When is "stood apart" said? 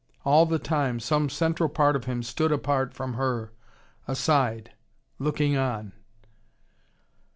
2.23-2.91